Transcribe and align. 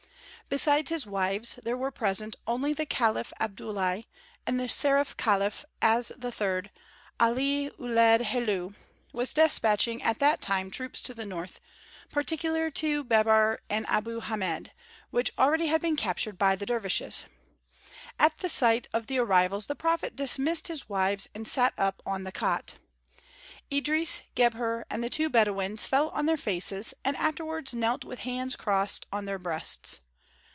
Besides 0.49 0.89
his 0.89 1.07
wives, 1.07 1.55
there 1.63 1.77
were 1.77 1.91
present 1.91 2.35
only 2.45 2.73
the 2.73 2.85
caliph 2.85 3.31
Abdullahi 3.39 4.05
and 4.45 4.59
the 4.59 4.65
sheref 4.67 5.15
caliph, 5.15 5.63
as 5.81 6.09
the 6.17 6.29
third, 6.29 6.71
Ali 7.21 7.71
Uled 7.79 8.21
Helu, 8.23 8.73
was 9.13 9.31
despatching 9.31 10.03
at 10.03 10.19
that 10.19 10.41
time 10.41 10.69
troops 10.69 10.99
to 11.03 11.13
the 11.13 11.23
north, 11.23 11.61
particularly 12.09 12.69
to 12.73 13.05
Beber 13.05 13.59
and 13.69 13.85
Abu 13.87 14.19
Hâmed, 14.19 14.71
which 15.09 15.31
already 15.39 15.67
had 15.67 15.79
been 15.79 15.95
captured 15.95 16.37
by 16.37 16.57
the 16.57 16.65
dervishes. 16.65 17.27
At 18.19 18.41
sight 18.51 18.89
of 18.91 19.07
the 19.07 19.19
arrivals 19.19 19.67
the 19.67 19.75
prophet 19.75 20.17
dismissed 20.17 20.67
his 20.67 20.89
wives 20.89 21.29
and 21.33 21.47
sat 21.47 21.73
up 21.77 22.01
on 22.05 22.25
the 22.25 22.31
cot. 22.33 22.73
Idris, 23.71 24.23
Gebhr, 24.35 24.83
and 24.89 25.01
the 25.01 25.09
two 25.09 25.29
Bedouins 25.29 25.85
fell 25.85 26.09
on 26.09 26.25
their 26.25 26.35
faces 26.35 26.93
and 27.05 27.15
afterwards 27.15 27.73
knelt 27.73 28.03
with 28.03 28.19
hands 28.27 28.57
crossed 28.57 29.05
on 29.13 29.23
their 29.23 29.39
breasts. 29.39 30.01